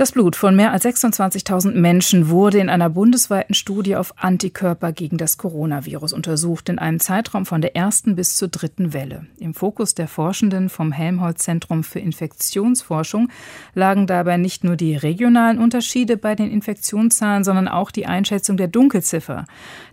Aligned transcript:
Das 0.00 0.12
Blut 0.12 0.34
von 0.34 0.56
mehr 0.56 0.72
als 0.72 0.86
26.000 0.86 1.72
Menschen 1.72 2.30
wurde 2.30 2.58
in 2.58 2.70
einer 2.70 2.88
bundesweiten 2.88 3.52
Studie 3.54 3.96
auf 3.96 4.14
Antikörper 4.16 4.92
gegen 4.92 5.18
das 5.18 5.36
Coronavirus 5.36 6.14
untersucht, 6.14 6.70
in 6.70 6.78
einem 6.78 7.00
Zeitraum 7.00 7.44
von 7.44 7.60
der 7.60 7.76
ersten 7.76 8.16
bis 8.16 8.34
zur 8.34 8.48
dritten 8.48 8.94
Welle. 8.94 9.26
Im 9.36 9.52
Fokus 9.52 9.94
der 9.94 10.08
Forschenden 10.08 10.70
vom 10.70 10.90
Helmholtz-Zentrum 10.90 11.84
für 11.84 11.98
Infektionsforschung 11.98 13.28
lagen 13.74 14.06
dabei 14.06 14.38
nicht 14.38 14.64
nur 14.64 14.76
die 14.76 14.96
regionalen 14.96 15.58
Unterschiede 15.58 16.16
bei 16.16 16.34
den 16.34 16.50
Infektionszahlen, 16.50 17.44
sondern 17.44 17.68
auch 17.68 17.90
die 17.90 18.06
Einschätzung 18.06 18.56
der 18.56 18.68
Dunkelziffer. 18.68 19.44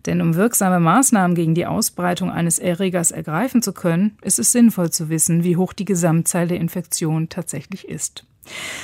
Denn 0.05 0.21
um 0.21 0.35
wirksame 0.35 0.79
Maßnahmen 0.79 1.35
gegen 1.35 1.53
die 1.53 1.65
Ausbreitung 1.65 2.31
eines 2.31 2.59
Erregers 2.59 3.11
ergreifen 3.11 3.61
zu 3.61 3.73
können, 3.73 4.17
ist 4.21 4.39
es 4.39 4.53
sinnvoll 4.53 4.89
zu 4.89 5.09
wissen, 5.09 5.43
wie 5.43 5.57
hoch 5.57 5.73
die 5.73 5.83
Gesamtzahl 5.83 6.47
der 6.47 6.61
Infektionen 6.61 7.27
tatsächlich 7.27 7.89
ist. 7.89 8.23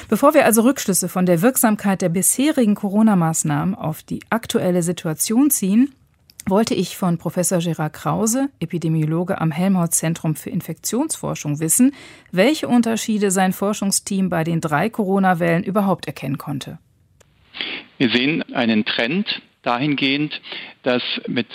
Bevor 0.10 0.34
wir 0.34 0.46
also 0.46 0.62
Rückschlüsse 0.62 1.10
von 1.10 1.26
der 1.26 1.42
Wirksamkeit 1.42 2.02
der 2.02 2.10
bisherigen 2.10 2.76
Corona-Maßnahmen 2.76 3.76
auf 3.76 4.04
die 4.04 4.22
aktuelle 4.30 4.84
Situation 4.84 5.50
ziehen, 5.50 5.94
wollte 6.46 6.74
ich 6.74 6.98
von 6.98 7.18
Professor 7.18 7.60
Gerard 7.60 7.94
Krause, 7.94 8.50
Epidemiologe 8.60 9.40
am 9.40 9.52
Helmholtz-Zentrum 9.52 10.36
für 10.36 10.50
Infektionsforschung, 10.50 11.60
wissen, 11.60 11.94
welche 12.32 12.68
Unterschiede 12.68 13.32
sein 13.32 13.54
Forschungsteam 13.54 14.30
bei 14.30 14.44
den 14.44 14.60
drei 14.60 14.90
Corona-Wellen 14.90 15.64
überhaupt 15.64 16.06
erkennen 16.06 16.38
konnte. 16.38 16.80
Wir 17.98 18.10
sehen 18.10 18.44
einen 18.54 18.84
Trend 18.84 19.42
dahingehend, 19.62 20.42
dass 20.84 21.02
mit 21.28 21.48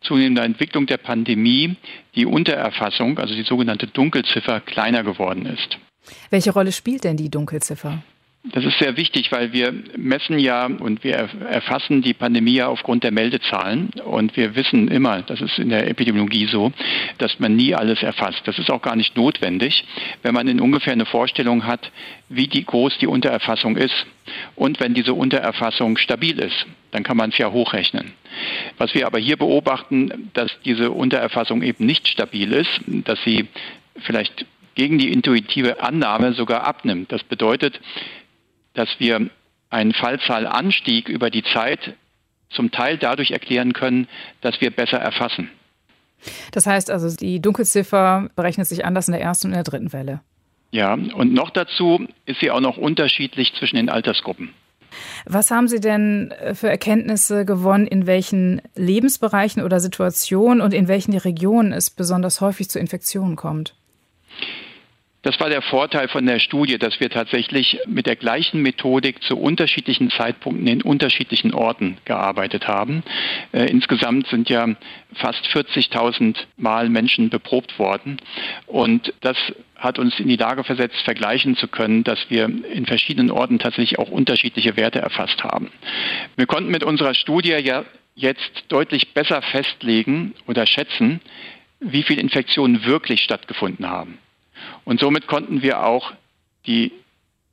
zunehmender 0.00 0.44
Entwicklung 0.44 0.86
der 0.86 0.96
Pandemie 0.96 1.76
die 2.14 2.24
Untererfassung, 2.24 3.18
also 3.18 3.34
die 3.34 3.42
sogenannte 3.42 3.86
Dunkelziffer, 3.86 4.60
kleiner 4.60 5.02
geworden 5.02 5.44
ist. 5.44 5.78
Welche 6.30 6.52
Rolle 6.52 6.72
spielt 6.72 7.04
denn 7.04 7.16
die 7.16 7.30
Dunkelziffer? 7.30 8.02
Das 8.42 8.64
ist 8.64 8.78
sehr 8.78 8.96
wichtig, 8.96 9.30
weil 9.32 9.52
wir 9.52 9.74
messen 9.98 10.38
ja 10.38 10.64
und 10.64 11.04
wir 11.04 11.28
erfassen 11.50 12.00
die 12.00 12.14
Pandemie 12.14 12.54
ja 12.54 12.68
aufgrund 12.68 13.04
der 13.04 13.10
Meldezahlen. 13.10 13.90
Und 14.06 14.34
wir 14.34 14.56
wissen 14.56 14.88
immer, 14.88 15.20
das 15.20 15.42
ist 15.42 15.58
in 15.58 15.68
der 15.68 15.86
Epidemiologie 15.88 16.46
so, 16.46 16.72
dass 17.18 17.38
man 17.38 17.54
nie 17.54 17.74
alles 17.74 18.02
erfasst. 18.02 18.40
Das 18.46 18.58
ist 18.58 18.70
auch 18.70 18.80
gar 18.80 18.96
nicht 18.96 19.14
notwendig, 19.14 19.84
wenn 20.22 20.32
man 20.32 20.48
in 20.48 20.58
ungefähr 20.58 20.94
eine 20.94 21.04
Vorstellung 21.04 21.66
hat, 21.66 21.92
wie 22.30 22.48
die, 22.48 22.64
groß 22.64 22.96
die 22.98 23.06
Untererfassung 23.06 23.76
ist. 23.76 24.06
Und 24.56 24.80
wenn 24.80 24.94
diese 24.94 25.12
Untererfassung 25.12 25.98
stabil 25.98 26.38
ist, 26.38 26.66
dann 26.92 27.02
kann 27.02 27.18
man 27.18 27.30
es 27.30 27.36
ja 27.36 27.52
hochrechnen. 27.52 28.12
Was 28.78 28.94
wir 28.94 29.06
aber 29.06 29.18
hier 29.18 29.36
beobachten, 29.36 30.30
dass 30.32 30.50
diese 30.64 30.92
Untererfassung 30.92 31.62
eben 31.62 31.84
nicht 31.84 32.08
stabil 32.08 32.54
ist, 32.54 32.80
dass 32.86 33.22
sie 33.22 33.48
vielleicht 33.98 34.46
gegen 34.74 34.98
die 34.98 35.12
intuitive 35.12 35.82
Annahme 35.82 36.32
sogar 36.32 36.64
abnimmt. 36.64 37.12
Das 37.12 37.22
bedeutet, 37.22 37.80
dass 38.74 38.88
wir 38.98 39.30
einen 39.70 39.92
Fallzahlanstieg 39.92 41.08
über 41.08 41.30
die 41.30 41.44
Zeit 41.44 41.94
zum 42.50 42.70
Teil 42.70 42.98
dadurch 42.98 43.30
erklären 43.30 43.72
können, 43.72 44.08
dass 44.40 44.60
wir 44.60 44.70
besser 44.70 44.98
erfassen. 44.98 45.50
Das 46.52 46.66
heißt 46.66 46.90
also, 46.90 47.14
die 47.16 47.40
Dunkelziffer 47.40 48.28
berechnet 48.36 48.66
sich 48.66 48.84
anders 48.84 49.08
in 49.08 49.12
der 49.12 49.22
ersten 49.22 49.48
und 49.48 49.52
in 49.52 49.56
der 49.56 49.64
dritten 49.64 49.92
Welle. 49.92 50.20
Ja, 50.72 50.92
und 50.94 51.32
noch 51.32 51.50
dazu 51.50 52.06
ist 52.26 52.40
sie 52.40 52.50
auch 52.50 52.60
noch 52.60 52.76
unterschiedlich 52.76 53.54
zwischen 53.54 53.76
den 53.76 53.88
Altersgruppen. 53.88 54.50
Was 55.24 55.50
haben 55.50 55.68
Sie 55.68 55.80
denn 55.80 56.32
äh, 56.32 56.54
für 56.54 56.68
Erkenntnisse 56.68 57.44
gewonnen, 57.44 57.86
in 57.86 58.06
welchen 58.06 58.60
Lebensbereichen 58.74 59.62
oder 59.62 59.78
Situationen 59.80 60.60
und 60.60 60.74
in 60.74 60.88
welchen 60.88 61.16
Regionen 61.16 61.72
es 61.72 61.90
besonders 61.90 62.40
häufig 62.40 62.68
zu 62.68 62.78
Infektionen 62.78 63.36
kommt? 63.36 63.74
Das 65.22 65.38
war 65.38 65.50
der 65.50 65.60
Vorteil 65.60 66.08
von 66.08 66.24
der 66.24 66.38
Studie, 66.38 66.78
dass 66.78 66.98
wir 66.98 67.10
tatsächlich 67.10 67.78
mit 67.86 68.06
der 68.06 68.16
gleichen 68.16 68.62
Methodik 68.62 69.22
zu 69.22 69.36
unterschiedlichen 69.36 70.10
Zeitpunkten 70.10 70.66
in 70.66 70.80
unterschiedlichen 70.80 71.52
Orten 71.52 71.98
gearbeitet 72.06 72.66
haben. 72.66 73.02
Äh, 73.52 73.66
insgesamt 73.66 74.28
sind 74.28 74.48
ja 74.48 74.66
fast 75.12 75.44
40.000 75.48 76.36
Mal 76.56 76.88
Menschen 76.88 77.28
beprobt 77.28 77.78
worden. 77.78 78.16
Und 78.66 79.12
das 79.20 79.36
hat 79.76 79.98
uns 79.98 80.18
in 80.18 80.28
die 80.28 80.36
Lage 80.36 80.64
versetzt, 80.64 80.96
vergleichen 81.04 81.54
zu 81.54 81.68
können, 81.68 82.02
dass 82.02 82.30
wir 82.30 82.44
in 82.44 82.86
verschiedenen 82.86 83.30
Orten 83.30 83.58
tatsächlich 83.58 83.98
auch 83.98 84.10
unterschiedliche 84.10 84.78
Werte 84.78 85.00
erfasst 85.00 85.44
haben. 85.44 85.70
Wir 86.36 86.46
konnten 86.46 86.70
mit 86.70 86.82
unserer 86.82 87.12
Studie 87.12 87.56
ja 87.62 87.84
jetzt 88.14 88.64
deutlich 88.68 89.12
besser 89.12 89.42
festlegen 89.42 90.34
oder 90.46 90.66
schätzen, 90.66 91.20
wie 91.78 92.02
viele 92.02 92.22
Infektionen 92.22 92.84
wirklich 92.86 93.22
stattgefunden 93.22 93.86
haben. 93.86 94.18
Und 94.84 95.00
somit 95.00 95.26
konnten 95.26 95.62
wir 95.62 95.84
auch 95.84 96.12
die 96.66 96.92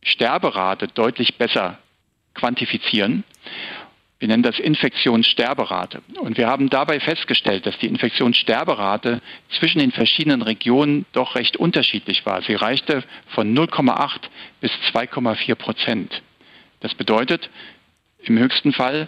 Sterberate 0.03 0.87
deutlich 0.87 1.37
besser 1.37 1.79
quantifizieren. 2.33 3.23
Wir 4.19 4.29
nennen 4.29 4.43
das 4.43 4.57
Infektionssterberate. 4.57 6.01
Und 6.19 6.37
wir 6.37 6.47
haben 6.47 6.69
dabei 6.69 6.99
festgestellt, 6.99 7.65
dass 7.65 7.77
die 7.77 7.87
Infektionssterberate 7.87 9.21
zwischen 9.59 9.79
den 9.79 9.91
verschiedenen 9.91 10.41
Regionen 10.41 11.05
doch 11.11 11.35
recht 11.35 11.57
unterschiedlich 11.57 12.25
war. 12.25 12.41
Sie 12.41 12.55
reichte 12.55 13.03
von 13.27 13.55
0,8 13.55 14.21
bis 14.59 14.71
2,4 14.91 15.55
Prozent. 15.55 16.23
Das 16.79 16.95
bedeutet, 16.95 17.49
im 18.23 18.39
höchsten 18.39 18.73
Fall 18.73 19.07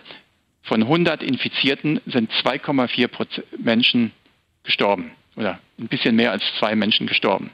von 0.62 0.84
100 0.84 1.24
Infizierten 1.24 2.02
sind 2.06 2.32
2,4 2.32 3.44
Menschen 3.58 4.12
gestorben 4.64 5.12
oder 5.36 5.60
ein 5.80 5.88
bisschen 5.88 6.16
mehr 6.16 6.32
als 6.32 6.44
zwei 6.60 6.76
Menschen 6.76 7.08
gestorben. 7.08 7.50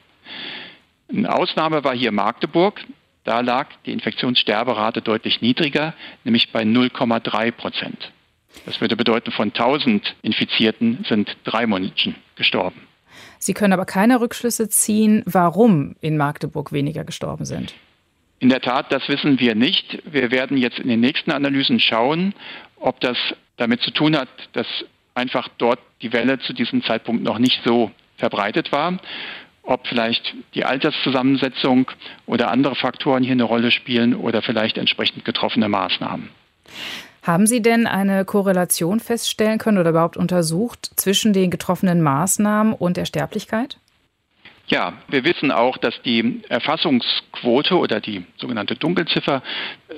Eine 1.08 1.32
Ausnahme 1.32 1.84
war 1.84 1.94
hier 1.94 2.12
Magdeburg. 2.12 2.84
Da 3.24 3.40
lag 3.40 3.68
die 3.84 3.92
Infektionssterberate 3.92 5.02
deutlich 5.02 5.40
niedriger, 5.40 5.94
nämlich 6.24 6.52
bei 6.52 6.62
0,3 6.62 7.50
Prozent. 7.50 8.12
Das 8.64 8.80
würde 8.80 8.96
bedeuten, 8.96 9.32
von 9.32 9.48
1000 9.48 10.14
Infizierten 10.22 11.04
sind 11.08 11.36
drei 11.44 11.66
Menschen 11.66 12.14
gestorben. 12.36 12.80
Sie 13.38 13.52
können 13.52 13.72
aber 13.72 13.84
keine 13.84 14.20
Rückschlüsse 14.20 14.68
ziehen, 14.68 15.22
warum 15.26 15.96
in 16.00 16.16
Magdeburg 16.16 16.72
weniger 16.72 17.04
gestorben 17.04 17.44
sind. 17.44 17.74
In 18.38 18.48
der 18.48 18.60
Tat, 18.60 18.92
das 18.92 19.08
wissen 19.08 19.40
wir 19.40 19.54
nicht. 19.54 20.02
Wir 20.04 20.30
werden 20.30 20.56
jetzt 20.56 20.78
in 20.78 20.88
den 20.88 21.00
nächsten 21.00 21.32
Analysen 21.32 21.80
schauen, 21.80 22.34
ob 22.76 23.00
das 23.00 23.16
damit 23.56 23.80
zu 23.80 23.90
tun 23.90 24.16
hat, 24.16 24.28
dass 24.52 24.66
einfach 25.14 25.48
dort 25.58 25.80
die 26.02 26.12
Welle 26.12 26.38
zu 26.38 26.52
diesem 26.52 26.82
Zeitpunkt 26.84 27.22
noch 27.22 27.38
nicht 27.38 27.60
so 27.64 27.90
verbreitet 28.18 28.72
war 28.72 28.98
ob 29.66 29.86
vielleicht 29.86 30.34
die 30.54 30.64
Alterszusammensetzung 30.64 31.90
oder 32.26 32.50
andere 32.50 32.74
Faktoren 32.74 33.22
hier 33.22 33.32
eine 33.32 33.44
Rolle 33.44 33.70
spielen 33.70 34.14
oder 34.14 34.42
vielleicht 34.42 34.78
entsprechend 34.78 35.24
getroffene 35.24 35.68
Maßnahmen. 35.68 36.30
Haben 37.22 37.46
Sie 37.48 37.60
denn 37.60 37.88
eine 37.88 38.24
Korrelation 38.24 39.00
feststellen 39.00 39.58
können 39.58 39.78
oder 39.78 39.90
überhaupt 39.90 40.16
untersucht 40.16 40.90
zwischen 40.94 41.32
den 41.32 41.50
getroffenen 41.50 42.00
Maßnahmen 42.00 42.72
und 42.72 42.96
der 42.96 43.04
Sterblichkeit? 43.04 43.78
Ja, 44.68 44.94
wir 45.08 45.24
wissen 45.24 45.52
auch, 45.52 45.76
dass 45.76 45.94
die 46.04 46.42
Erfassungsquote 46.48 47.76
oder 47.76 48.00
die 48.00 48.24
sogenannte 48.36 48.74
Dunkelziffer 48.74 49.42
äh, 49.88 49.94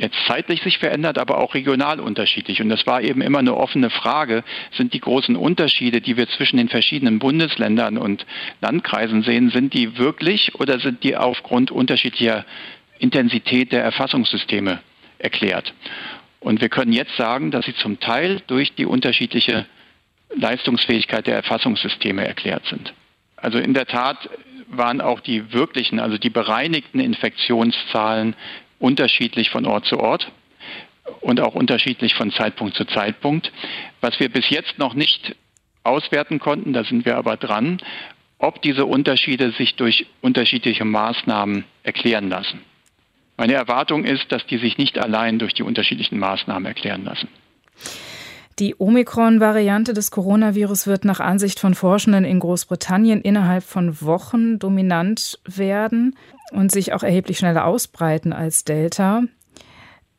jetzt 0.00 0.16
zeitlich 0.26 0.62
sich 0.62 0.78
verändert, 0.78 1.18
aber 1.18 1.38
auch 1.38 1.54
regional 1.54 2.00
unterschiedlich. 2.00 2.62
Und 2.62 2.70
das 2.70 2.86
war 2.86 3.02
eben 3.02 3.20
immer 3.20 3.38
eine 3.38 3.54
offene 3.54 3.90
Frage, 3.90 4.44
sind 4.72 4.94
die 4.94 5.00
großen 5.00 5.36
Unterschiede, 5.36 6.00
die 6.00 6.16
wir 6.16 6.26
zwischen 6.28 6.56
den 6.56 6.70
verschiedenen 6.70 7.18
Bundesländern 7.18 7.98
und 7.98 8.24
Landkreisen 8.62 9.22
sehen, 9.22 9.50
sind 9.50 9.74
die 9.74 9.98
wirklich 9.98 10.54
oder 10.54 10.80
sind 10.80 11.04
die 11.04 11.16
aufgrund 11.16 11.70
unterschiedlicher 11.70 12.46
Intensität 12.98 13.72
der 13.72 13.82
Erfassungssysteme 13.82 14.80
erklärt? 15.18 15.74
Und 16.40 16.62
wir 16.62 16.70
können 16.70 16.94
jetzt 16.94 17.16
sagen, 17.16 17.50
dass 17.50 17.66
sie 17.66 17.74
zum 17.74 18.00
Teil 18.00 18.40
durch 18.46 18.74
die 18.74 18.86
unterschiedliche 18.86 19.66
Leistungsfähigkeit 20.34 21.26
der 21.26 21.36
Erfassungssysteme 21.36 22.26
erklärt 22.26 22.64
sind. 22.66 22.94
Also 23.36 23.58
in 23.58 23.74
der 23.74 23.86
Tat 23.86 24.30
waren 24.68 25.02
auch 25.02 25.20
die 25.20 25.52
wirklichen, 25.52 26.00
also 26.00 26.16
die 26.16 26.30
bereinigten 26.30 27.00
Infektionszahlen 27.00 28.34
unterschiedlich 28.80 29.50
von 29.50 29.66
Ort 29.66 29.86
zu 29.86 30.00
Ort 30.00 30.32
und 31.20 31.40
auch 31.40 31.54
unterschiedlich 31.54 32.14
von 32.14 32.32
Zeitpunkt 32.32 32.74
zu 32.74 32.84
Zeitpunkt. 32.86 33.52
Was 34.00 34.18
wir 34.18 34.28
bis 34.28 34.50
jetzt 34.50 34.78
noch 34.78 34.94
nicht 34.94 35.36
auswerten 35.84 36.40
konnten, 36.40 36.72
da 36.72 36.82
sind 36.82 37.04
wir 37.04 37.16
aber 37.16 37.36
dran, 37.36 37.80
ob 38.38 38.60
diese 38.62 38.86
Unterschiede 38.86 39.52
sich 39.52 39.76
durch 39.76 40.06
unterschiedliche 40.22 40.84
Maßnahmen 40.84 41.64
erklären 41.82 42.28
lassen. 42.28 42.62
Meine 43.36 43.54
Erwartung 43.54 44.04
ist, 44.04 44.32
dass 44.32 44.44
die 44.46 44.58
sich 44.58 44.76
nicht 44.76 44.98
allein 44.98 45.38
durch 45.38 45.54
die 45.54 45.62
unterschiedlichen 45.62 46.18
Maßnahmen 46.18 46.66
erklären 46.66 47.04
lassen. 47.04 47.28
Die 48.60 48.74
Omikron-Variante 48.78 49.94
des 49.94 50.10
Coronavirus 50.10 50.86
wird 50.86 51.06
nach 51.06 51.18
Ansicht 51.18 51.58
von 51.58 51.74
Forschenden 51.74 52.26
in 52.26 52.40
Großbritannien 52.40 53.22
innerhalb 53.22 53.64
von 53.64 54.02
Wochen 54.02 54.58
dominant 54.58 55.40
werden 55.46 56.14
und 56.52 56.70
sich 56.70 56.92
auch 56.92 57.02
erheblich 57.02 57.38
schneller 57.38 57.64
ausbreiten 57.64 58.34
als 58.34 58.64
Delta. 58.64 59.22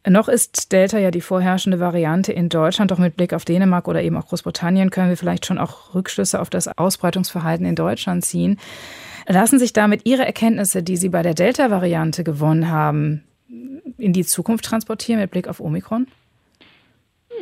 Noch 0.08 0.28
ist 0.28 0.72
Delta 0.72 0.98
ja 0.98 1.12
die 1.12 1.22
vorherrschende 1.22 1.80
Variante 1.80 2.34
in 2.34 2.50
Deutschland, 2.50 2.90
doch 2.90 2.98
mit 2.98 3.16
Blick 3.16 3.36
auf 3.36 3.46
Dänemark 3.46 3.88
oder 3.88 4.02
eben 4.02 4.18
auch 4.18 4.30
Großbritannien 4.30 4.90
können 4.90 5.10
wir 5.10 5.18
vielleicht 5.18 5.46
schon 5.46 5.60
auch 5.60 5.94
Rückschlüsse 5.94 6.42
auf 6.42 6.50
das 6.50 6.68
Ausbreitungsverhalten 6.68 7.68
in 7.68 7.76
Deutschland 7.76 8.26
ziehen. 8.26 8.58
Lassen 9.28 9.60
sich 9.60 9.72
damit 9.72 10.08
Ihre 10.08 10.26
Erkenntnisse, 10.26 10.82
die 10.82 10.98
Sie 10.98 11.10
bei 11.10 11.22
der 11.22 11.36
Delta-Variante 11.36 12.24
gewonnen 12.24 12.72
haben, 12.72 13.24
in 14.00 14.14
die 14.14 14.26
Zukunft 14.26 14.66
transportieren 14.66 15.22
mit 15.22 15.30
Blick 15.30 15.48
auf 15.48 15.60
Omikron? 15.60 16.08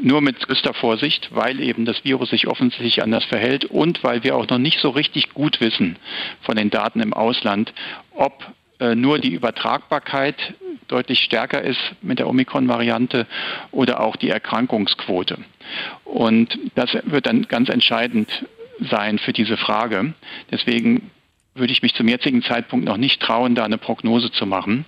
Nur 0.02 0.22
mit 0.22 0.40
größter 0.40 0.74
Vorsicht, 0.74 1.30
weil 1.32 1.60
eben 1.60 1.86
das 1.86 2.04
Virus 2.04 2.30
sich 2.30 2.48
offensichtlich 2.48 3.04
anders 3.04 3.26
verhält 3.26 3.66
und 3.66 4.04
weil 4.04 4.24
wir 4.24 4.36
auch 4.36 4.48
noch 4.48 4.58
nicht 4.58 4.80
so 4.80 4.90
richtig 4.90 5.34
gut 5.34 5.60
wissen 5.60 5.98
von 6.42 6.56
den 6.56 6.70
Daten 6.70 7.02
im 7.02 7.14
Ausland, 7.14 7.74
ob 8.12 8.46
äh, 8.80 8.96
nur 8.96 9.20
die 9.20 9.34
Übertragbarkeit 9.34 10.36
deutlich 10.88 11.20
stärker 11.20 11.62
ist 11.62 11.80
mit 12.02 12.20
der 12.20 12.28
Omikron-Variante 12.28 13.28
oder 13.72 14.00
auch 14.00 14.16
die 14.16 14.30
Erkrankungsquote. 14.30 15.38
Und 16.06 16.58
das 16.76 16.98
wird 17.04 17.28
dann 17.28 17.44
ganz 17.44 17.70
entscheidend 17.70 18.30
sein 18.80 19.20
für 19.20 19.34
diese 19.34 19.58
Frage. 19.58 20.14
Deswegen 20.50 21.12
würde 21.60 21.74
ich 21.74 21.82
mich 21.82 21.96
zum 21.96 22.08
jetzigen 22.08 22.42
Zeitpunkt 22.42 22.86
noch 22.86 22.96
nicht 22.98 23.22
trauen, 23.22 23.56
da 23.56 23.66
eine 23.66 23.78
Prognose 23.78 24.32
zu 24.32 24.46
machen. 24.46 24.86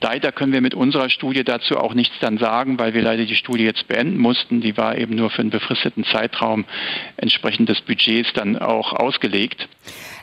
Leider 0.00 0.30
können 0.32 0.52
wir 0.52 0.60
mit 0.60 0.74
unserer 0.74 1.08
Studie 1.08 1.44
dazu 1.44 1.78
auch 1.78 1.94
nichts 1.94 2.16
dann 2.20 2.36
sagen, 2.38 2.78
weil 2.78 2.92
wir 2.94 3.02
leider 3.02 3.24
die 3.24 3.36
Studie 3.36 3.64
jetzt 3.64 3.88
beenden 3.88 4.18
mussten. 4.18 4.60
Die 4.60 4.76
war 4.76 4.98
eben 4.98 5.16
nur 5.16 5.30
für 5.30 5.40
einen 5.40 5.48
befristeten 5.50 6.04
Zeitraum 6.04 6.66
entsprechend 7.16 7.70
des 7.70 7.80
Budgets 7.80 8.32
dann 8.34 8.58
auch 8.58 8.92
ausgelegt. 8.92 9.66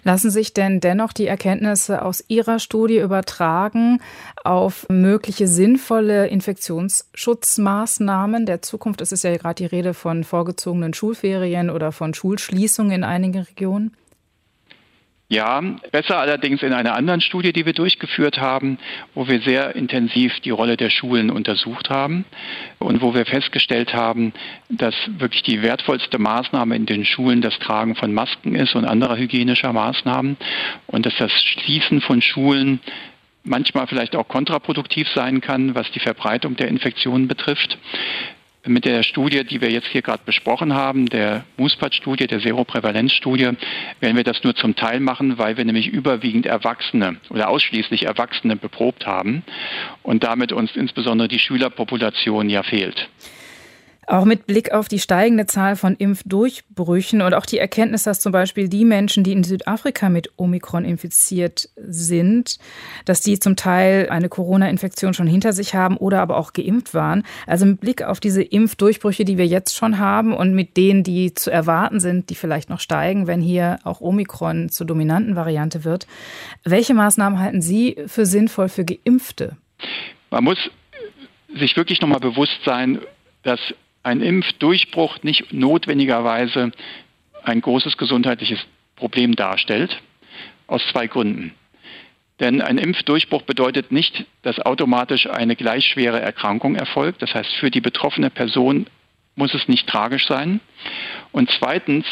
Lassen 0.03 0.31
sich 0.31 0.53
denn 0.53 0.79
dennoch 0.79 1.11
die 1.13 1.27
Erkenntnisse 1.27 2.03
aus 2.03 2.23
Ihrer 2.27 2.57
Studie 2.59 2.99
übertragen 2.99 4.01
auf 4.43 4.87
mögliche 4.89 5.47
sinnvolle 5.47 6.27
Infektionsschutzmaßnahmen 6.27 8.45
der 8.45 8.61
Zukunft? 8.61 9.01
Es 9.01 9.11
ist 9.11 9.23
ja 9.23 9.35
gerade 9.37 9.55
die 9.55 9.65
Rede 9.65 9.93
von 9.93 10.23
vorgezogenen 10.23 10.93
Schulferien 10.93 11.69
oder 11.69 11.91
von 11.91 12.13
Schulschließungen 12.13 12.91
in 12.91 13.03
einigen 13.03 13.41
Regionen. 13.41 13.97
Ja, 15.31 15.61
besser 15.93 16.19
allerdings 16.19 16.61
in 16.61 16.73
einer 16.73 16.93
anderen 16.93 17.21
Studie, 17.21 17.53
die 17.53 17.65
wir 17.65 17.71
durchgeführt 17.71 18.41
haben, 18.41 18.77
wo 19.15 19.29
wir 19.29 19.39
sehr 19.39 19.77
intensiv 19.77 20.41
die 20.41 20.49
Rolle 20.49 20.75
der 20.75 20.89
Schulen 20.89 21.29
untersucht 21.29 21.89
haben 21.89 22.25
und 22.79 23.01
wo 23.01 23.13
wir 23.13 23.25
festgestellt 23.25 23.93
haben, 23.93 24.33
dass 24.67 24.93
wirklich 25.19 25.41
die 25.43 25.61
wertvollste 25.61 26.19
Maßnahme 26.19 26.75
in 26.75 26.85
den 26.85 27.05
Schulen 27.05 27.39
das 27.39 27.57
Tragen 27.59 27.95
von 27.95 28.13
Masken 28.13 28.55
ist 28.55 28.75
und 28.75 28.83
anderer 28.83 29.15
hygienischer 29.15 29.71
Maßnahmen 29.71 30.35
und 30.87 31.05
dass 31.05 31.15
das 31.15 31.31
Schließen 31.31 32.01
von 32.01 32.21
Schulen 32.21 32.81
manchmal 33.45 33.87
vielleicht 33.87 34.17
auch 34.17 34.27
kontraproduktiv 34.27 35.07
sein 35.15 35.39
kann, 35.39 35.75
was 35.75 35.89
die 35.91 36.01
Verbreitung 36.01 36.57
der 36.57 36.67
Infektionen 36.67 37.29
betrifft 37.29 37.77
mit 38.65 38.85
der 38.85 39.03
Studie, 39.03 39.43
die 39.43 39.61
wir 39.61 39.71
jetzt 39.71 39.87
hier 39.87 40.01
gerade 40.01 40.23
besprochen 40.25 40.73
haben, 40.73 41.07
der 41.07 41.45
MUSPAT-Studie, 41.57 42.27
der 42.27 42.39
Seroprävalenzstudie, 42.39 43.51
werden 43.99 44.17
wir 44.17 44.23
das 44.23 44.43
nur 44.43 44.55
zum 44.55 44.75
Teil 44.75 44.99
machen, 44.99 45.37
weil 45.37 45.57
wir 45.57 45.65
nämlich 45.65 45.87
überwiegend 45.87 46.45
Erwachsene 46.45 47.17
oder 47.29 47.49
ausschließlich 47.49 48.05
Erwachsene 48.05 48.55
beprobt 48.55 49.05
haben 49.05 49.43
und 50.03 50.23
damit 50.23 50.51
uns 50.51 50.75
insbesondere 50.75 51.27
die 51.27 51.39
Schülerpopulation 51.39 52.49
ja 52.49 52.63
fehlt. 52.63 53.09
Auch 54.07 54.25
mit 54.25 54.47
Blick 54.47 54.71
auf 54.71 54.87
die 54.87 54.99
steigende 54.99 55.45
Zahl 55.45 55.75
von 55.75 55.95
Impfdurchbrüchen 55.95 57.21
und 57.21 57.35
auch 57.35 57.45
die 57.45 57.59
Erkenntnis, 57.59 58.03
dass 58.03 58.19
zum 58.19 58.31
Beispiel 58.31 58.67
die 58.67 58.83
Menschen, 58.83 59.23
die 59.23 59.31
in 59.31 59.43
Südafrika 59.43 60.09
mit 60.09 60.31
Omikron 60.37 60.85
infiziert 60.85 61.69
sind, 61.75 62.57
dass 63.05 63.21
die 63.21 63.37
zum 63.37 63.55
Teil 63.55 64.09
eine 64.09 64.27
Corona-Infektion 64.27 65.13
schon 65.13 65.27
hinter 65.27 65.53
sich 65.53 65.75
haben 65.75 65.97
oder 65.97 66.19
aber 66.19 66.37
auch 66.37 66.53
geimpft 66.53 66.95
waren. 66.95 67.23
Also 67.45 67.67
mit 67.67 67.79
Blick 67.79 68.01
auf 68.01 68.19
diese 68.19 68.41
Impfdurchbrüche, 68.41 69.23
die 69.23 69.37
wir 69.37 69.45
jetzt 69.45 69.75
schon 69.75 69.99
haben 69.99 70.33
und 70.33 70.55
mit 70.55 70.77
denen, 70.77 71.03
die 71.03 71.35
zu 71.35 71.51
erwarten 71.51 71.99
sind, 71.99 72.31
die 72.31 72.35
vielleicht 72.35 72.71
noch 72.71 72.79
steigen, 72.79 73.27
wenn 73.27 73.39
hier 73.39 73.79
auch 73.83 74.01
Omikron 74.01 74.69
zur 74.69 74.87
dominanten 74.87 75.35
Variante 75.35 75.83
wird. 75.83 76.07
Welche 76.63 76.95
Maßnahmen 76.95 77.39
halten 77.39 77.61
Sie 77.61 77.97
für 78.07 78.25
sinnvoll 78.25 78.67
für 78.67 78.83
Geimpfte? 78.83 79.57
Man 80.31 80.43
muss 80.43 80.57
sich 81.55 81.77
wirklich 81.77 82.01
nochmal 82.01 82.19
bewusst 82.19 82.59
sein, 82.65 82.99
dass 83.43 83.59
ein 84.03 84.21
Impfdurchbruch 84.21 85.23
nicht 85.23 85.53
notwendigerweise 85.53 86.71
ein 87.43 87.61
großes 87.61 87.97
gesundheitliches 87.97 88.59
Problem 88.95 89.35
darstellt, 89.35 90.01
aus 90.67 90.85
zwei 90.91 91.07
Gründen. 91.07 91.53
Denn 92.39 92.61
ein 92.61 92.79
Impfdurchbruch 92.79 93.43
bedeutet 93.43 93.91
nicht, 93.91 94.25
dass 94.41 94.59
automatisch 94.59 95.27
eine 95.27 95.55
gleich 95.55 95.85
schwere 95.85 96.19
Erkrankung 96.19 96.75
erfolgt. 96.75 97.21
Das 97.21 97.35
heißt, 97.35 97.51
für 97.53 97.69
die 97.69 97.81
betroffene 97.81 98.31
Person 98.31 98.87
muss 99.35 99.53
es 99.53 99.67
nicht 99.67 99.87
tragisch 99.87 100.27
sein. 100.27 100.59
Und 101.31 101.51
zweitens 101.51 102.05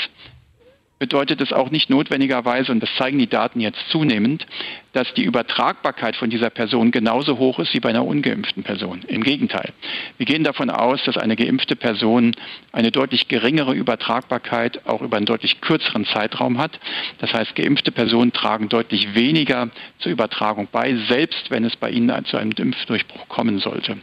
bedeutet 0.99 1.39
es 1.39 1.53
auch 1.53 1.71
nicht 1.71 1.89
notwendigerweise, 1.89 2.71
und 2.71 2.81
das 2.81 2.93
zeigen 2.95 3.17
die 3.17 3.27
Daten 3.27 3.61
jetzt 3.61 3.79
zunehmend, 3.89 4.45
dass 4.93 5.13
die 5.13 5.23
Übertragbarkeit 5.23 6.15
von 6.15 6.29
dieser 6.29 6.49
Person 6.49 6.91
genauso 6.91 7.37
hoch 7.37 7.59
ist 7.59 7.73
wie 7.73 7.79
bei 7.79 7.89
einer 7.89 8.05
ungeimpften 8.05 8.63
Person. 8.63 9.01
Im 9.07 9.23
Gegenteil. 9.23 9.71
Wir 10.17 10.25
gehen 10.25 10.43
davon 10.43 10.69
aus, 10.69 11.01
dass 11.05 11.17
eine 11.17 11.35
geimpfte 11.35 11.75
Person 11.75 12.35
eine 12.71 12.91
deutlich 12.91 13.27
geringere 13.27 13.73
Übertragbarkeit 13.73 14.85
auch 14.87 15.01
über 15.01 15.17
einen 15.17 15.25
deutlich 15.25 15.61
kürzeren 15.61 16.05
Zeitraum 16.05 16.57
hat. 16.57 16.79
Das 17.19 17.33
heißt, 17.33 17.55
geimpfte 17.55 17.91
Personen 17.91 18.33
tragen 18.33 18.67
deutlich 18.67 19.15
weniger 19.15 19.69
zur 19.99 20.11
Übertragung 20.11 20.67
bei, 20.71 20.95
selbst 21.07 21.49
wenn 21.49 21.63
es 21.63 21.75
bei 21.75 21.91
ihnen 21.91 22.25
zu 22.25 22.37
einem 22.37 22.51
Impfdurchbruch 22.51 23.29
kommen 23.29 23.59
sollte. 23.59 23.97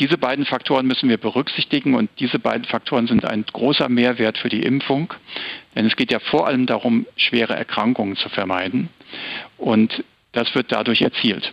Diese 0.00 0.16
beiden 0.16 0.46
Faktoren 0.46 0.86
müssen 0.86 1.10
wir 1.10 1.18
berücksichtigen 1.18 1.94
und 1.94 2.08
diese 2.18 2.38
beiden 2.38 2.64
Faktoren 2.64 3.06
sind 3.06 3.26
ein 3.26 3.44
großer 3.44 3.90
Mehrwert 3.90 4.38
für 4.38 4.48
die 4.48 4.62
Impfung. 4.62 5.12
Denn 5.76 5.86
es 5.86 5.94
geht 5.94 6.10
ja 6.10 6.18
vor 6.18 6.46
allem 6.46 6.64
darum, 6.64 7.06
schwere 7.16 7.54
Erkrankungen 7.54 8.16
zu 8.16 8.30
vermeiden. 8.30 8.88
Und 9.58 10.02
das 10.32 10.54
wird 10.54 10.72
dadurch 10.72 11.02
erzielt. 11.02 11.52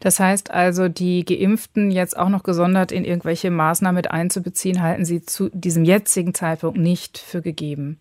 Das 0.00 0.18
heißt 0.18 0.50
also, 0.50 0.88
die 0.88 1.24
Geimpften 1.24 1.92
jetzt 1.92 2.18
auch 2.18 2.30
noch 2.30 2.42
gesondert 2.42 2.90
in 2.90 3.04
irgendwelche 3.04 3.52
Maßnahmen 3.52 3.94
mit 3.94 4.10
einzubeziehen, 4.10 4.82
halten 4.82 5.04
Sie 5.04 5.22
zu 5.22 5.48
diesem 5.52 5.84
jetzigen 5.84 6.34
Zeitpunkt 6.34 6.78
nicht 6.78 7.16
für 7.16 7.42
gegeben? 7.42 8.00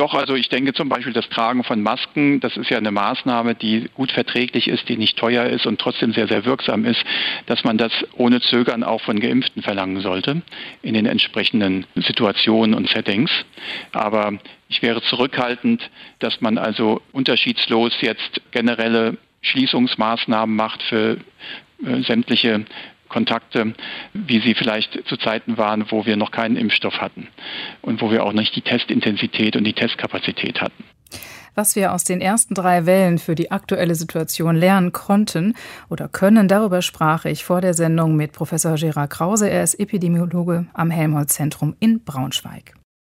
Doch, 0.00 0.14
also 0.14 0.34
ich 0.34 0.48
denke 0.48 0.72
zum 0.72 0.88
Beispiel 0.88 1.12
das 1.12 1.28
Tragen 1.28 1.62
von 1.62 1.82
Masken, 1.82 2.40
das 2.40 2.56
ist 2.56 2.70
ja 2.70 2.78
eine 2.78 2.90
Maßnahme, 2.90 3.54
die 3.54 3.90
gut 3.92 4.10
verträglich 4.10 4.66
ist, 4.66 4.88
die 4.88 4.96
nicht 4.96 5.18
teuer 5.18 5.44
ist 5.44 5.66
und 5.66 5.78
trotzdem 5.78 6.14
sehr, 6.14 6.26
sehr 6.26 6.46
wirksam 6.46 6.86
ist, 6.86 7.04
dass 7.44 7.64
man 7.64 7.76
das 7.76 7.92
ohne 8.14 8.40
Zögern 8.40 8.82
auch 8.82 9.02
von 9.02 9.20
Geimpften 9.20 9.62
verlangen 9.62 10.00
sollte 10.00 10.40
in 10.80 10.94
den 10.94 11.04
entsprechenden 11.04 11.84
Situationen 11.96 12.72
und 12.72 12.88
Settings. 12.88 13.30
Aber 13.92 14.38
ich 14.70 14.80
wäre 14.80 15.02
zurückhaltend, 15.02 15.90
dass 16.18 16.40
man 16.40 16.56
also 16.56 17.02
unterschiedslos 17.12 17.92
jetzt 18.00 18.40
generelle 18.52 19.18
Schließungsmaßnahmen 19.42 20.56
macht 20.56 20.82
für 20.82 21.18
äh, 21.84 22.00
sämtliche 22.04 22.64
Kontakte, 23.10 23.74
wie 24.14 24.40
sie 24.40 24.54
vielleicht 24.54 25.06
zu 25.06 25.18
Zeiten 25.18 25.58
waren, 25.58 25.90
wo 25.90 26.06
wir 26.06 26.16
noch 26.16 26.30
keinen 26.30 26.56
Impfstoff 26.56 27.00
hatten 27.00 27.28
und 27.82 28.00
wo 28.00 28.10
wir 28.10 28.24
auch 28.24 28.32
nicht 28.32 28.56
die 28.56 28.62
Testintensität 28.62 29.56
und 29.56 29.64
die 29.64 29.74
Testkapazität 29.74 30.62
hatten. 30.62 30.84
Was 31.54 31.76
wir 31.76 31.92
aus 31.92 32.04
den 32.04 32.20
ersten 32.20 32.54
drei 32.54 32.86
Wellen 32.86 33.18
für 33.18 33.34
die 33.34 33.50
aktuelle 33.50 33.94
Situation 33.94 34.56
lernen 34.56 34.92
konnten 34.92 35.54
oder 35.88 36.08
können, 36.08 36.48
darüber 36.48 36.80
sprach 36.80 37.24
ich 37.24 37.44
vor 37.44 37.60
der 37.60 37.74
Sendung 37.74 38.16
mit 38.16 38.32
Professor 38.32 38.76
Gerard 38.76 39.10
Krause. 39.10 39.50
Er 39.50 39.64
ist 39.64 39.74
Epidemiologe 39.74 40.66
am 40.72 40.90
Helmholtz-Zentrum 40.90 41.76
in 41.80 42.04
Braunschweig. 42.04 42.79